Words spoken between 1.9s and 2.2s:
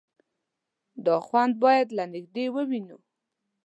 له